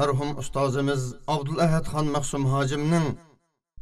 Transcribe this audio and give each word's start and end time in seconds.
marhum 0.00 0.30
ustozimiz 0.40 1.02
abdulahadxon 1.34 2.06
maqsum 2.16 2.44
hojimning 2.52 3.06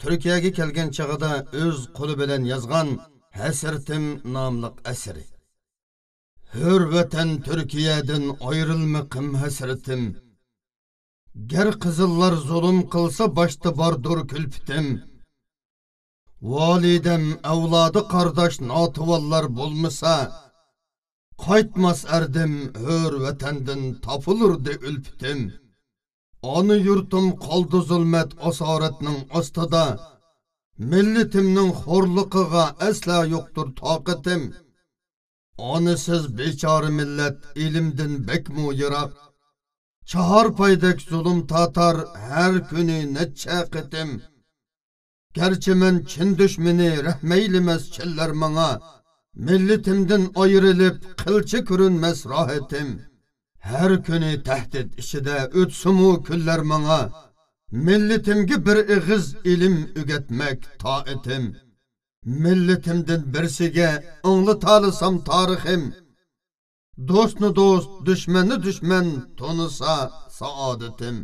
turkiyaga 0.02 0.50
kelgan 0.58 0.88
chog'ida 0.96 1.32
o'z 1.62 1.78
qo'li 1.98 2.14
bilan 2.20 2.42
yozgan 2.52 2.88
hasratim 3.40 4.04
nomli 4.36 4.68
asri 4.92 5.24
hur 6.54 6.80
vatan 6.94 7.28
turkiyadan 7.46 8.24
ayrilmiqim 8.50 9.28
hasratim 9.42 10.02
gar 11.52 11.68
qizillar 11.84 12.34
zulm 12.48 12.78
qilsa 12.94 13.24
boshda 13.38 13.70
bordur 13.80 14.18
kulpitim 14.32 14.86
volidam 16.54 17.24
avlodi 17.52 18.02
qardosh 18.14 18.56
notuvonlar 18.72 19.44
bo'lmasa 19.58 20.16
qaytmas 21.46 22.00
ardim 22.16 22.52
hur 22.84 23.10
vatandan 23.24 23.82
topilurdi 24.04 24.72
ulpitim 24.88 25.40
Onu 26.42 26.76
yurtum 26.76 27.26
qoldi 27.44 27.80
zulmat 27.88 28.30
asoratning 28.48 29.20
ostida. 29.38 29.86
Millatimning 30.90 31.70
xo'rliqiga 31.82 32.64
asla 32.88 33.18
yo'qdir 33.34 33.68
toqatim 33.80 34.42
onisiz 35.74 36.38
bechora 36.38 36.90
millat 36.98 37.36
ilmdan 37.64 38.12
bekmu 38.28 38.66
yiroq. 38.80 39.12
Chahar 40.10 40.46
paydak 40.58 40.98
zulm 41.10 41.38
tatar 41.50 41.96
har 42.28 42.54
kuni 42.68 43.00
necha 43.16 43.58
qitim. 43.74 44.08
Garchi 45.36 45.74
men 45.80 45.96
chin 46.10 46.28
dushmani 46.38 46.90
rahmaylimas 47.06 47.82
chillar 47.94 48.30
manga. 48.42 48.72
Millatimdan 49.46 50.24
oyrilib 50.42 50.96
qilchi 51.22 51.58
ko'rinmas 51.68 52.18
rohatim 52.30 52.88
har 53.68 53.92
kuni 54.06 54.32
tahdid 54.48 54.88
ichida 55.02 55.36
o'tsumu 55.60 56.10
kunlar 56.26 56.60
manga 56.70 57.00
millatimga 57.86 58.56
bir 58.66 58.78
ig'iz 58.96 59.26
ilm 59.52 59.76
o'gatmak 60.00 60.58
toitim 60.82 61.44
millatimdan 62.44 63.22
birsiga 63.34 63.90
anglatalisam 64.30 65.14
tarixim. 65.30 65.82
Do'stni 67.08 67.50
do'st 67.58 67.90
dushmanni 68.06 68.56
dushman 68.66 69.06
tonisa 69.38 69.96
saodatim 70.38 71.16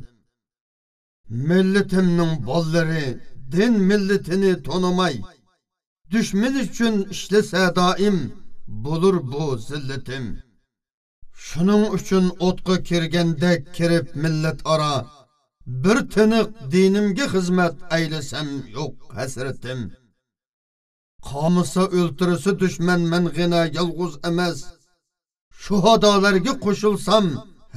millatimning 1.48 2.32
bollari 2.48 3.06
din 3.52 3.72
millatini 3.88 4.52
tonimay 4.66 5.16
dushman 6.12 6.54
uchun 6.64 6.94
ishlasa 7.14 7.62
doim 7.78 8.18
bo'lur 8.84 9.16
bu 9.32 9.44
zillatim 9.68 10.24
shuning 11.44 11.84
uchun 11.96 12.26
o'tqa 12.48 12.74
kirganda 12.88 13.52
kirib 13.76 14.06
millat 14.22 14.58
ora 14.72 14.94
bir 15.82 15.98
tiniq 16.14 16.48
dinimga 16.72 17.26
xizmat 17.34 17.74
aylasam 17.96 18.48
yo'q 18.76 18.94
hasratim. 19.16 19.80
Qomisa 21.28 21.84
o'ltirisi 21.98 22.52
dushman 22.60 23.00
man 23.12 23.24
g'ina 23.36 23.62
yolg'iz 23.78 24.14
emas. 24.30 24.58
Shuhadolarga 25.62 26.52
qo'shilsam 26.64 27.26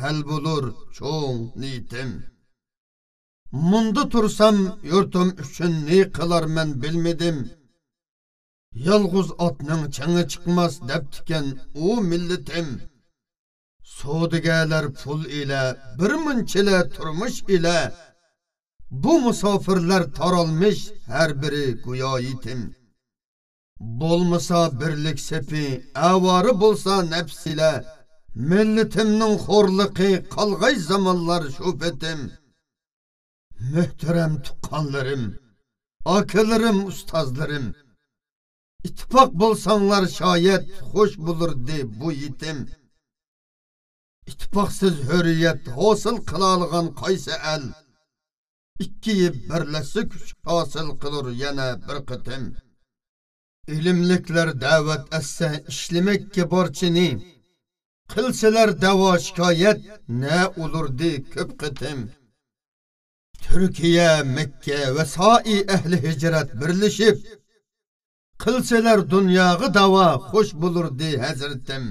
hal 0.01 0.17
bo'lur 0.29 0.63
cho'ng 0.97 1.39
niyatim 1.61 2.09
munda 3.51 4.03
tursam 4.13 4.57
yurtim 4.91 5.29
uchun 5.43 5.73
ne 5.87 5.99
qilarman 6.17 6.69
bilmadim. 6.81 7.37
Yolg'iz 8.87 9.29
otning 9.47 9.83
changi 9.95 10.23
chiqmas 10.31 10.73
debtikan 10.89 11.45
u 11.85 11.87
millatim 12.09 12.67
savdogarlar 13.97 14.85
pul 14.99 15.21
ila 15.39 15.63
bir 15.99 16.11
munchalar 16.25 16.85
turmush 16.95 17.39
ila 17.55 17.77
bu 19.03 19.13
musofirlar 19.25 20.03
tarolmish 20.17 20.81
har 21.13 21.31
biri 21.41 21.65
go'yo 21.85 22.13
yetim. 22.27 22.61
Bo'lmasa 23.99 24.61
birlik 24.79 25.19
sepi 25.29 25.65
avori 26.09 26.53
bo'lsa 26.61 26.93
nafs 27.13 27.41
ila 27.51 27.71
millatimning 28.49 29.35
xo'rliqi 29.45 30.11
qolg'ay 30.35 30.75
zamonlar 30.89 31.43
shu 31.55 31.69
petim 31.81 32.19
muhtaram 33.73 34.33
tuqqanlarim 34.45 35.23
akalarim 36.17 36.77
ustozlarim. 36.91 37.65
Ittifoq 38.87 39.29
bo'lsanglar 39.41 40.03
shoyat 40.19 40.63
xush 40.89 41.15
bo'lurdi 41.25 41.79
bu 41.99 42.09
yetim. 42.23 42.57
Ittifoqsiz 44.29 44.95
hurriyat 45.09 45.61
hosil 45.77 46.17
qilolgan 46.29 46.87
qaysi 47.01 47.35
al 47.53 47.63
ikki 48.85 49.17
birlashsa 49.49 50.01
kuch 50.11 50.29
hosil 50.49 50.87
qilur 51.01 51.25
yana 51.43 51.67
bir 51.87 51.97
qitim 52.09 52.43
ilmliklar 53.75 54.49
da'vat 54.65 55.03
assa 55.19 55.49
ishlamakka 55.71 56.43
borchini 56.53 57.09
qilsalar 58.13 58.69
davo 58.83 59.11
shikoyat 59.25 59.79
na 60.21 60.39
ulurdi 60.63 61.13
ko'p 61.33 61.49
qitim 61.61 61.99
turkiya 63.43 64.11
makka 64.35 64.79
va 64.95 65.03
soi 65.15 65.57
ahli 65.75 65.97
hijrat 66.05 66.49
birlashib 66.59 67.17
qilsalar 68.43 68.99
dunyoga 69.13 69.67
davo 69.79 70.07
xush 70.29 70.51
bo'lurdi 70.61 71.11
hazratim 71.23 71.83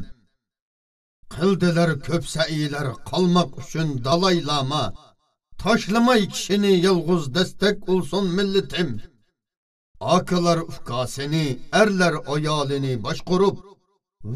qildilar 1.34 1.90
ko'p 2.06 2.24
saiylar 2.34 2.86
qolmoq 3.10 3.50
uchun 3.62 3.88
dalay 4.06 4.38
lama 4.50 4.84
tashlamay 5.62 6.22
kishini 6.34 6.72
yolg'iz 6.86 7.24
dastak 7.36 7.76
olsun 7.92 8.24
millatim 8.36 8.90
akalar 10.16 10.58
ufkasini 10.70 11.46
erlar 11.80 12.14
ayolini 12.34 12.94
boshqurib 13.06 13.56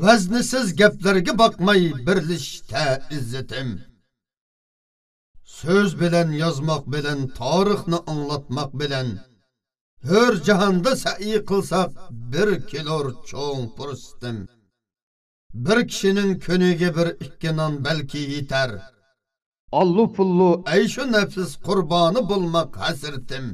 vaznisiz 0.03 0.67
gaplarga 0.81 1.33
boqmay 1.43 1.83
birlishda 2.07 2.85
izzatim 3.17 3.69
so'z 5.59 5.91
bilan 6.03 6.29
yozmoq 6.43 6.85
bilan 6.95 7.21
tarixni 7.39 7.99
anglatmoq 8.13 8.71
bilan 8.81 9.09
hur 10.09 10.33
jahonda 10.47 10.93
sai 11.05 11.33
qilsaq 11.51 11.91
bir 12.33 12.49
kelur 12.71 13.07
cho'ng 13.31 13.65
purstim 13.77 14.37
bir 15.55 15.89
kishining 15.89 16.33
kuniga 16.45 16.97
bir 16.97 17.09
ikki 17.27 17.57
non 17.57 17.85
balki 17.85 18.19
yetar. 18.19 18.71
Ollu 19.81 20.13
pullu 20.13 20.63
ayshu 20.75 21.13
nafsiz 21.13 21.51
qurboni 21.67 22.21
bo'lmoq 22.31 22.71
hasratim 22.85 23.47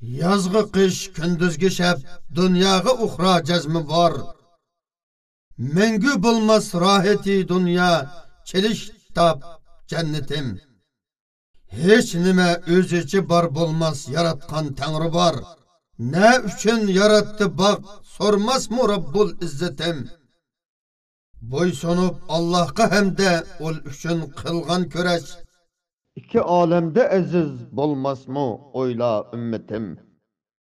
yozg'i 0.00 0.62
qish 0.74 1.00
kunduzgi 1.16 1.70
shab 1.78 1.98
dunyoga 2.38 2.92
uxro 3.04 3.34
jazmi 3.48 3.82
bor. 3.92 4.14
Mangu 5.74 6.14
bo'lmas 6.24 6.66
rohati 6.82 7.36
dunyo 7.52 7.92
chilish 8.48 8.84
top 9.16 9.38
jannatim. 9.90 10.46
Hech 11.82 12.10
nima 12.24 12.50
o'zicha 12.74 13.20
bor 13.30 13.44
bo'lmas 13.56 13.98
yaratgan 14.14 14.66
tangri 14.78 15.10
bor. 15.18 15.34
Na 16.12 16.28
uchun 16.48 16.80
yaratdi 16.98 17.46
boq 17.60 17.80
so'rmasmu 18.14 18.82
robbul 18.92 19.28
izzatim. 19.46 19.96
Bo'ysunib 21.52 22.14
allohga 22.36 22.84
hamda 22.94 23.30
ul 23.66 23.76
uchun 23.90 24.18
qilgan 24.40 24.82
kurash 24.94 25.30
ikki 26.18 26.40
olamda 26.58 27.02
aziz 27.18 27.50
bo'lmasmi 27.78 28.46
o'yla 28.80 29.12
ummatim. 29.36 29.86